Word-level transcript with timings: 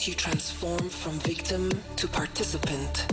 Moment 0.00 0.08
you 0.08 0.14
transform 0.14 0.88
from 0.88 1.12
victim 1.20 1.70
to 1.96 2.08
participant, 2.08 3.06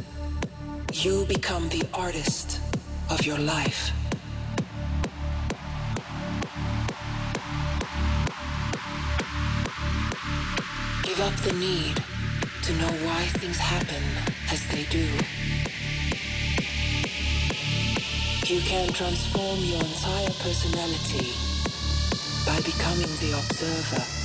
you 0.94 1.26
become 1.26 1.68
the 1.70 1.84
artist 1.94 2.62
of 3.10 3.26
your 3.26 3.38
life. 3.38 3.92
Give 11.04 11.20
up 11.20 11.36
the 11.42 11.54
need 11.54 11.96
to 12.64 12.74
know 12.76 12.94
why 13.06 13.22
things 13.42 13.58
happen 13.58 14.04
as 14.50 14.66
they 14.70 14.86
do. 14.90 15.08
You 18.54 18.62
can 18.62 18.94
transform 18.94 19.60
your 19.60 19.84
entire 19.84 20.32
personality 20.40 21.34
by 22.46 22.58
becoming 22.62 23.12
the 23.20 23.34
observer. 23.40 24.17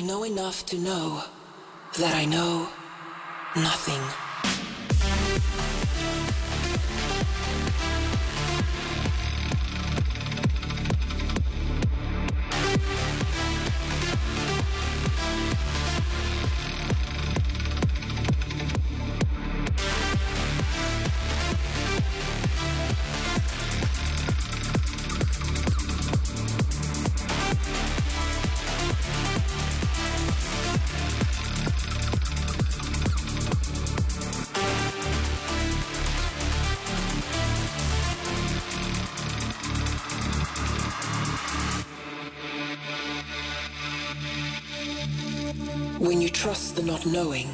I 0.00 0.02
know 0.02 0.24
enough 0.24 0.64
to 0.72 0.78
know 0.78 1.22
that 1.98 2.14
I 2.14 2.24
know 2.24 2.66
nothing. 3.54 4.29
Not 47.04 47.12
knowing, 47.12 47.48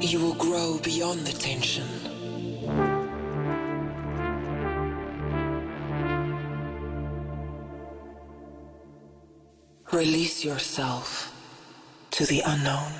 you 0.00 0.18
will 0.18 0.34
grow 0.34 0.78
beyond 0.82 1.20
the 1.20 1.32
tension. 1.32 1.86
Release 9.92 10.44
yourself 10.44 11.34
to 12.10 12.26
the 12.26 12.42
unknown. 12.44 12.91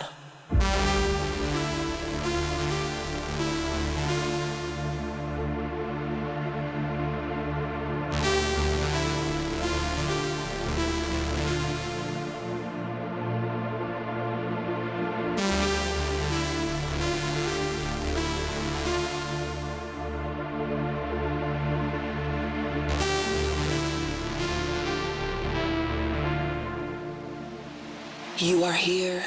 Here 28.93 29.25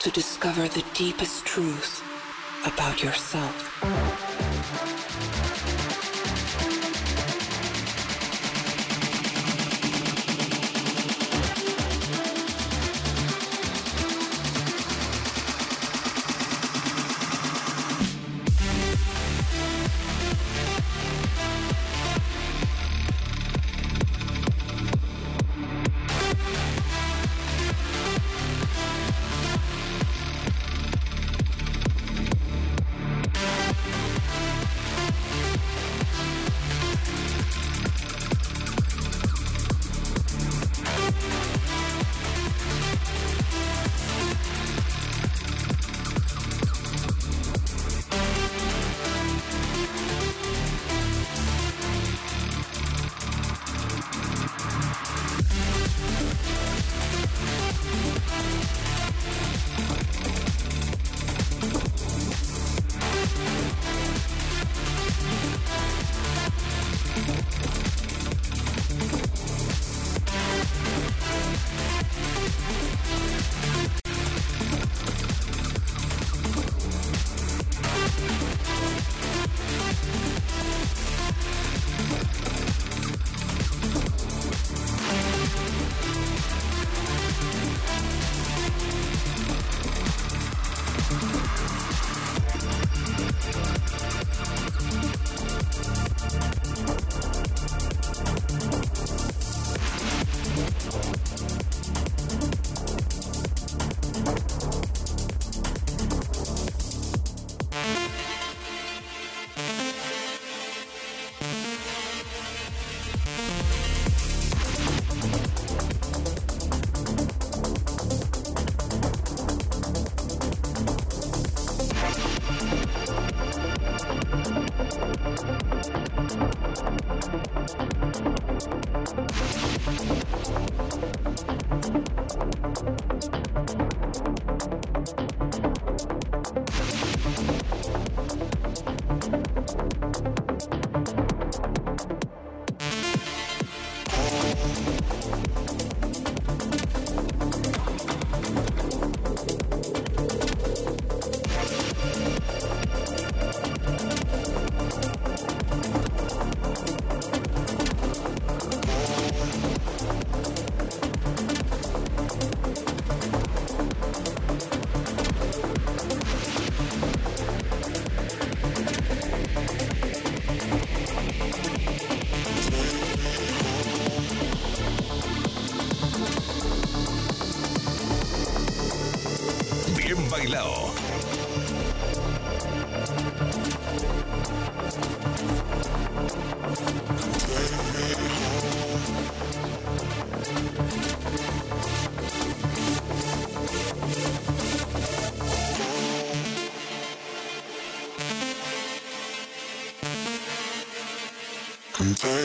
to 0.00 0.10
discover 0.10 0.66
the 0.66 0.84
deepest 0.94 1.46
truth 1.46 2.02
about 2.66 3.00
yourself. 3.04 4.29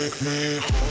Take 0.09 0.21
me 0.21 0.57
home. 0.57 0.84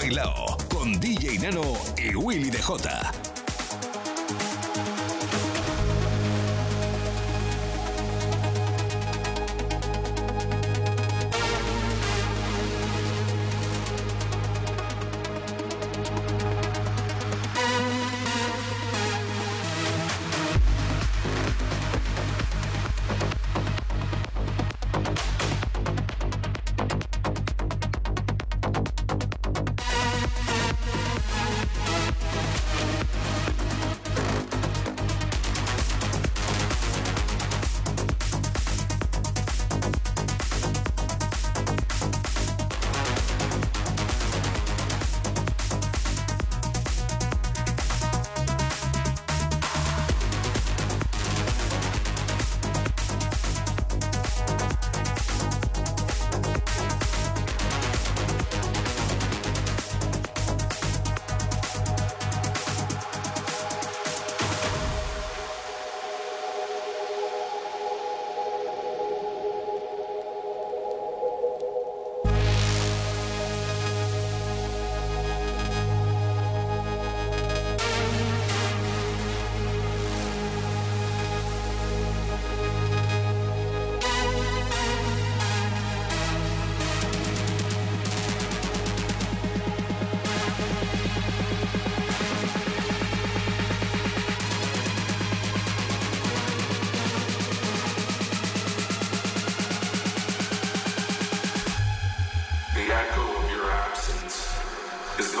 Bailao 0.00 0.56
con 0.68 0.92
DJ 1.00 1.40
Nano 1.40 1.76
y 1.96 2.14
Willy 2.14 2.50
DJ. 2.50 3.17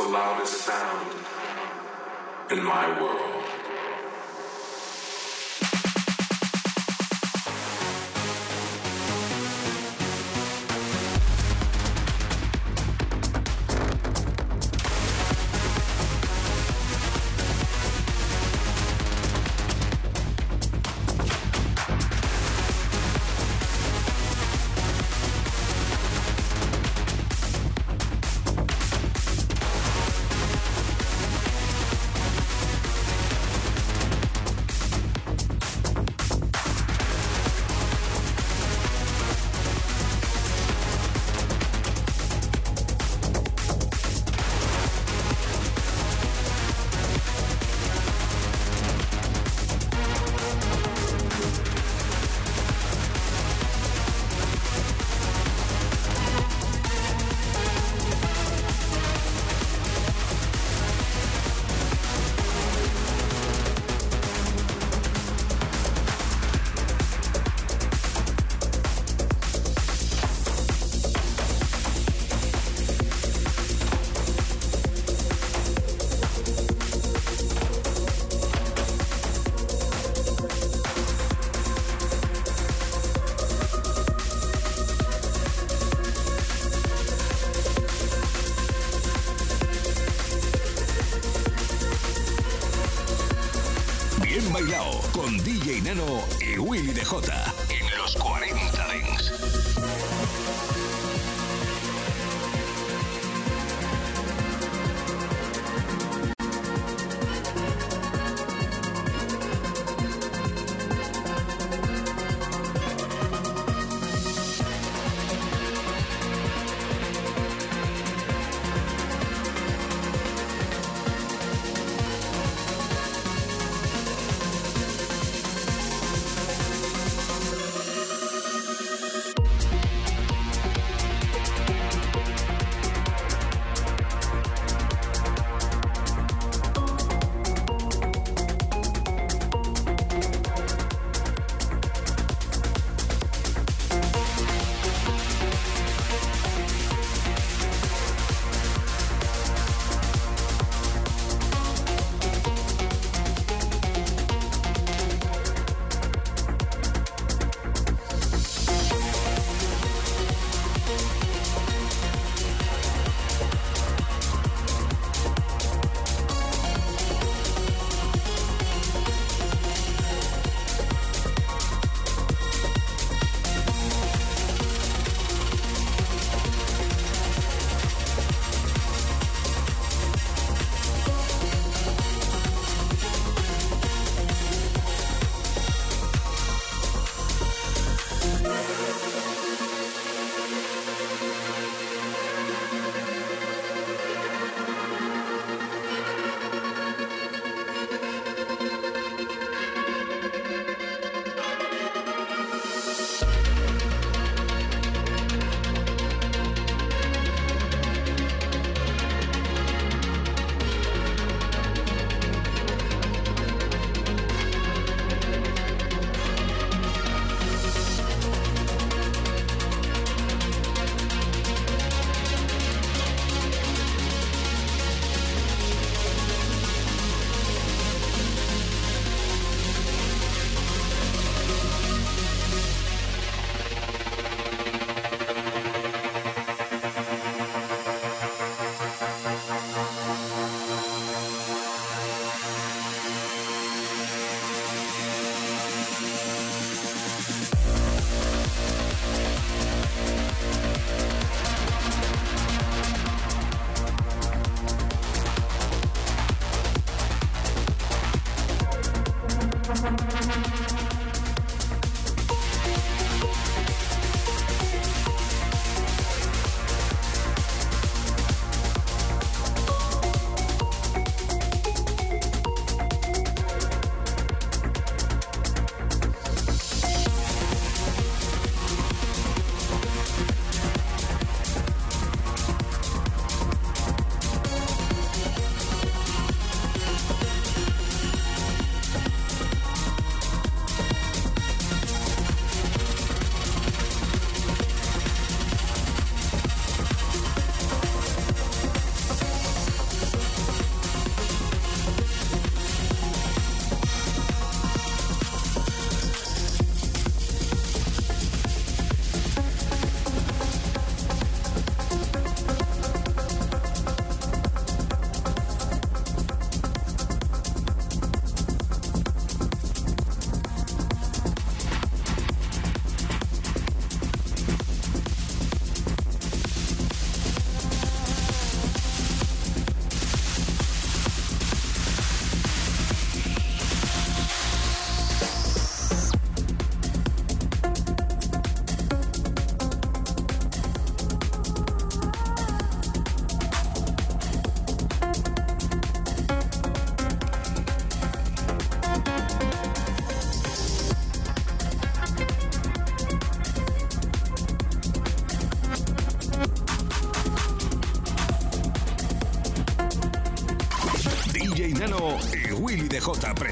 loudest 0.08 0.62
sound 0.62 1.14
in 2.50 2.64
my 2.64 3.00
world. 3.00 3.47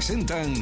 Presentan 0.07 0.55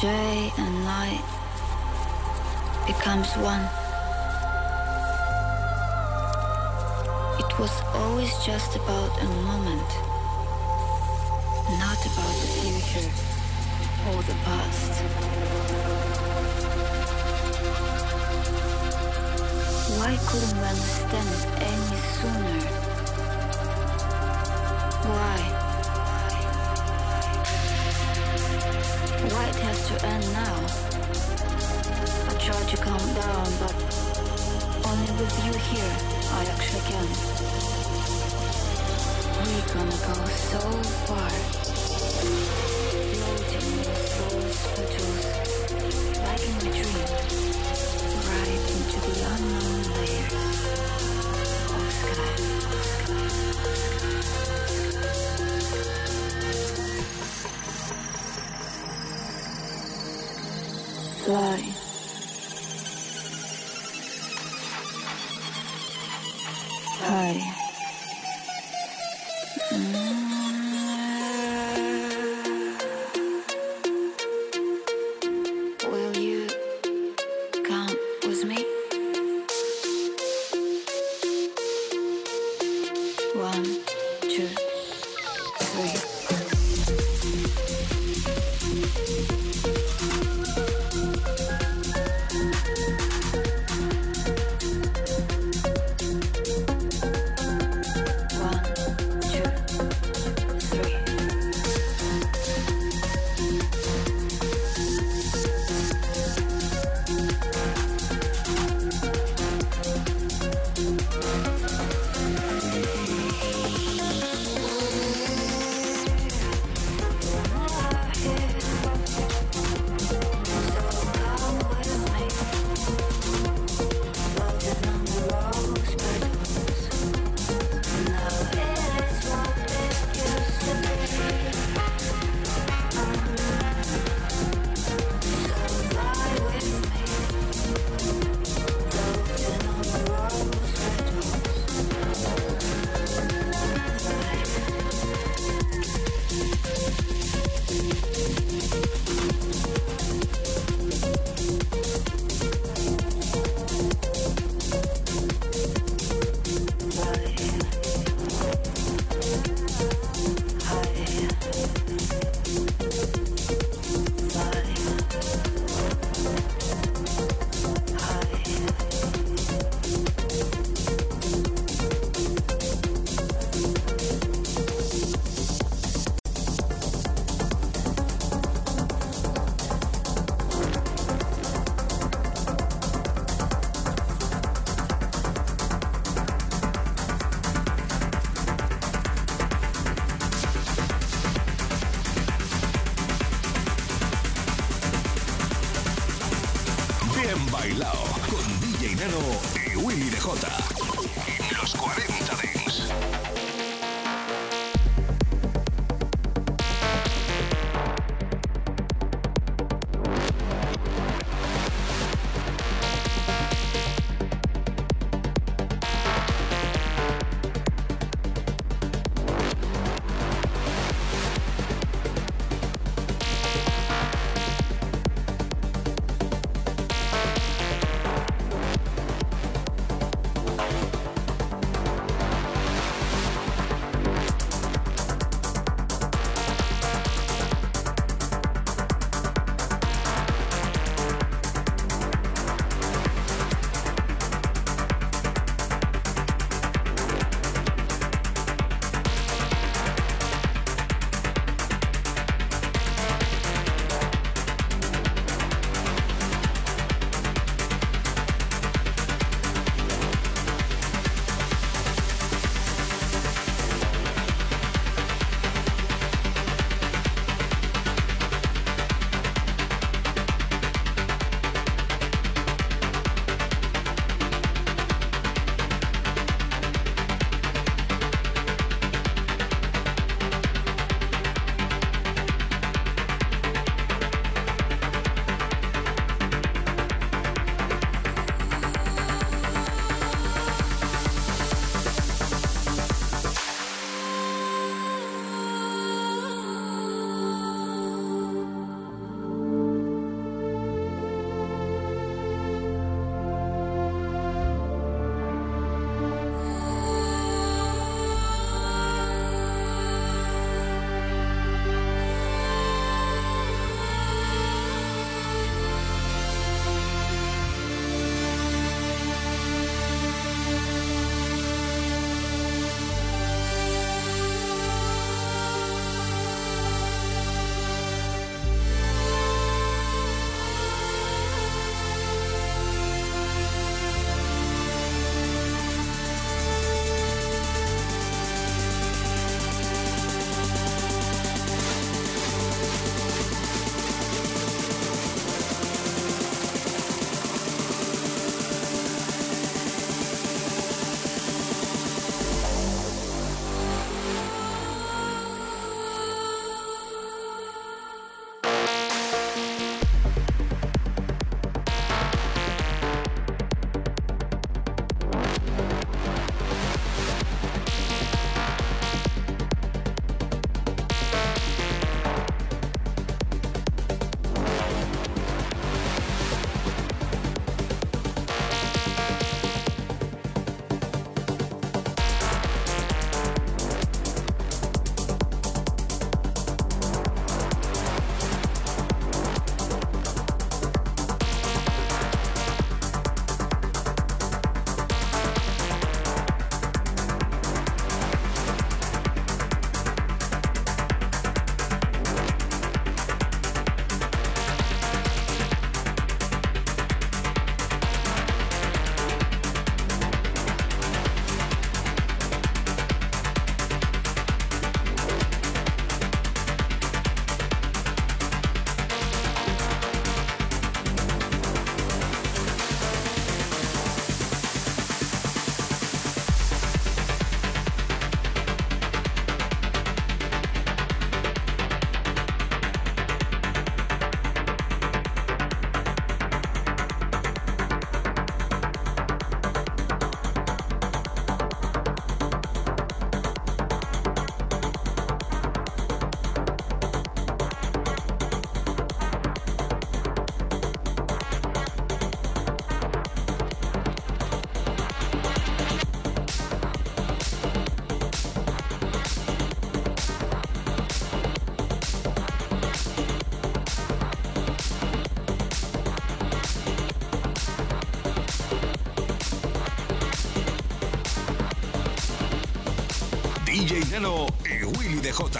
day 0.00 0.50
and 0.56 0.74
night 0.82 1.20
becomes 2.86 3.28
one. 3.36 3.60
It 7.38 7.58
was 7.58 7.82
always 7.92 8.32
just 8.38 8.76
about 8.76 9.12
a 9.20 9.28
moment, 9.44 9.99
to 29.90 30.06
end 30.06 30.26
now. 30.32 30.56
I 32.28 32.34
try 32.38 32.62
to 32.62 32.76
calm 32.76 33.14
down, 33.14 33.46
but 33.58 33.74
only 34.86 35.10
with 35.18 35.34
you 35.44 35.52
here 35.70 35.94
I 36.30 36.46
actually 36.52 36.84
can. 36.86 37.06
We're 39.34 39.68
gonna 39.74 39.98
go 40.06 40.14
so 40.30 40.60
far. 41.06 41.30
Floating 43.10 43.66
in 43.66 43.82
the 43.82 43.94
slowest 44.14 44.64
petals, 44.76 45.24
like 46.22 46.42
in 46.46 46.52
my 46.54 46.70
dream. 46.78 47.08
Right 48.30 48.64
into 48.74 48.98
the 49.06 49.14
unknown 49.32 49.80
layers 49.96 50.60
of 51.74 51.84
sky. 51.98 52.30
Fly. 55.70 55.99
High. 61.30 61.69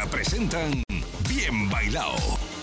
Presentan 0.07 0.82
Bien 1.28 1.68
Bailao. 1.68 2.60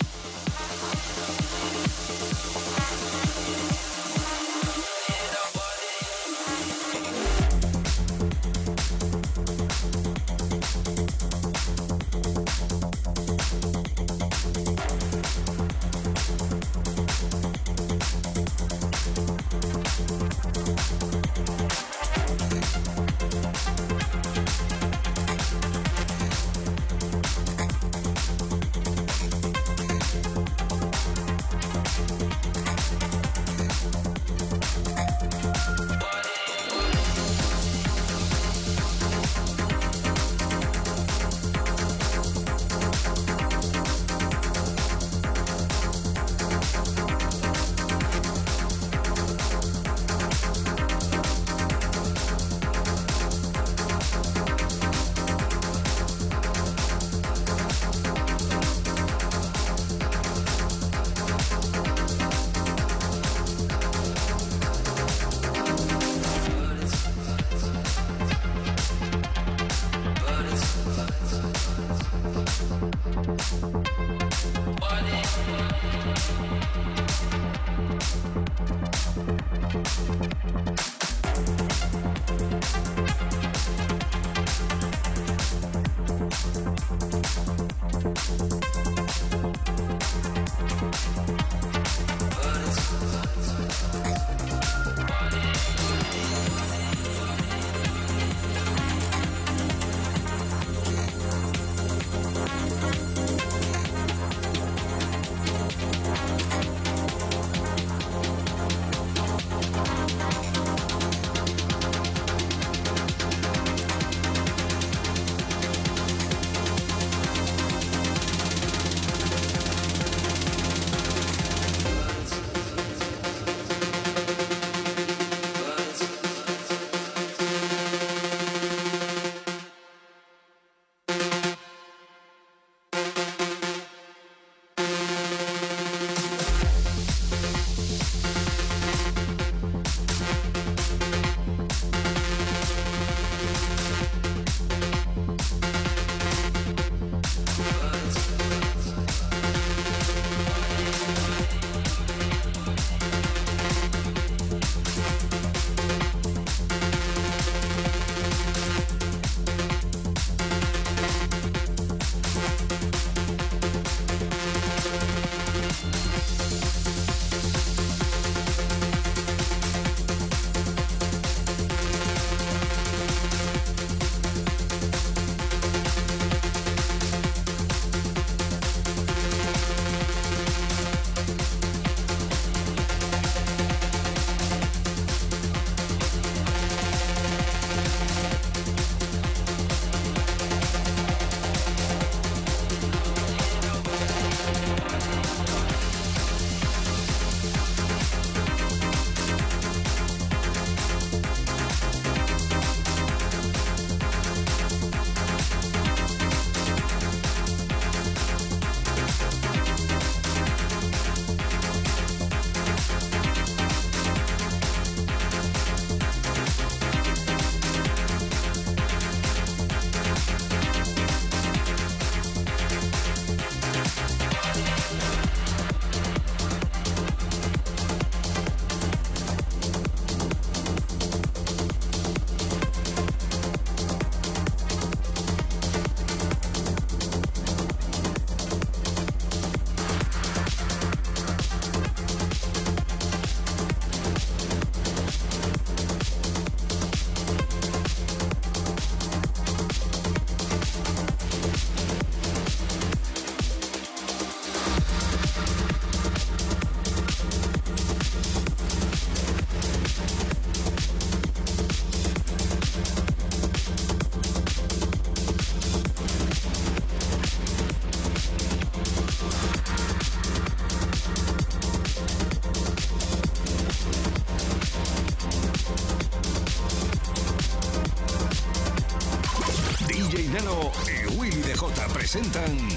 Satan. 282.37 282.76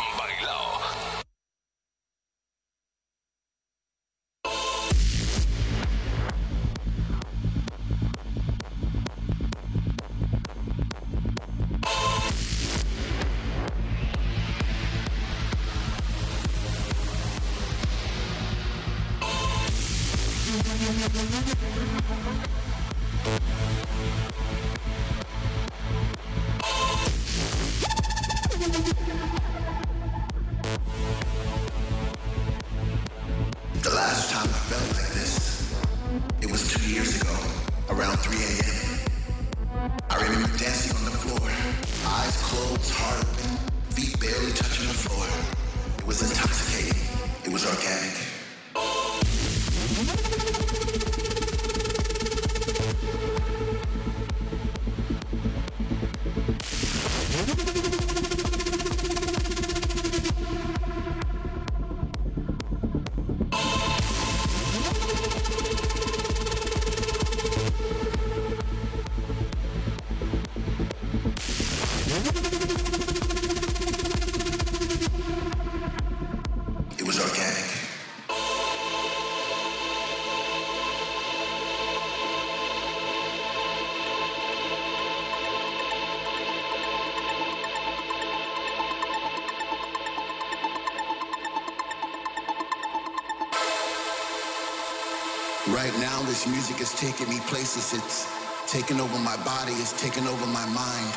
It's 97.77 98.27
taking 98.67 98.99
over 98.99 99.17
my 99.19 99.37
body. 99.45 99.71
It's 99.79 99.93
taking 99.93 100.27
over 100.27 100.45
my 100.47 100.65
mind. 100.75 101.11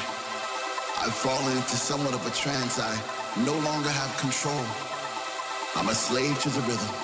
I've 1.02 1.12
fallen 1.12 1.50
into 1.56 1.74
somewhat 1.74 2.14
of 2.14 2.24
a 2.26 2.30
trance. 2.30 2.78
I 2.78 2.94
no 3.44 3.58
longer 3.66 3.90
have 3.90 4.16
control. 4.18 4.62
I'm 5.74 5.88
a 5.88 5.94
slave 5.94 6.38
to 6.42 6.48
the 6.50 6.60
rhythm. 6.60 6.94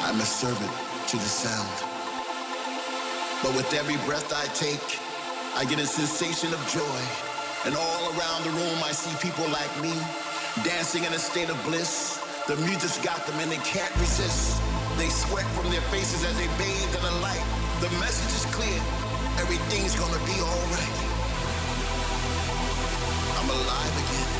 I'm 0.00 0.20
a 0.20 0.28
servant 0.28 0.70
to 1.08 1.16
the 1.16 1.24
sound. 1.24 1.72
But 3.42 3.56
with 3.56 3.72
every 3.72 3.96
breath 4.04 4.28
I 4.28 4.44
take, 4.52 5.00
I 5.56 5.64
get 5.64 5.78
a 5.80 5.86
sensation 5.86 6.52
of 6.52 6.60
joy. 6.68 7.00
And 7.64 7.74
all 7.74 8.04
around 8.12 8.44
the 8.44 8.50
room, 8.50 8.78
I 8.84 8.92
see 8.92 9.14
people 9.26 9.48
like 9.48 9.72
me 9.80 9.96
dancing 10.64 11.04
in 11.04 11.14
a 11.14 11.18
state 11.18 11.48
of 11.48 11.56
bliss. 11.64 12.20
The 12.46 12.56
music's 12.56 12.98
got 12.98 13.26
them 13.26 13.40
and 13.40 13.50
they 13.50 13.62
can't 13.64 13.94
resist. 13.96 14.60
They 14.98 15.08
sweat 15.08 15.46
from 15.56 15.70
their 15.70 15.80
faces 15.88 16.24
as 16.24 16.36
they 16.36 16.48
bathe 16.60 16.94
in 16.94 17.02
the 17.02 17.16
light. 17.24 17.59
The 17.80 17.88
message 17.98 18.34
is 18.36 18.44
clear. 18.54 18.78
Everything's 19.40 19.96
gonna 19.96 20.22
be 20.26 20.38
alright. 20.42 20.96
I'm 23.38 23.48
alive 23.48 23.96
again. 24.04 24.39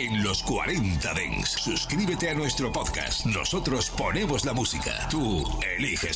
En 0.00 0.22
los 0.22 0.42
40 0.42 1.12
Dents. 1.12 1.50
Suscríbete 1.50 2.30
a 2.30 2.34
nuestro 2.34 2.72
podcast. 2.72 3.26
Nosotros 3.26 3.90
ponemos 3.90 4.46
la 4.46 4.54
música. 4.54 5.06
Tú 5.10 5.44
eliges 5.76 6.10
el 6.10 6.14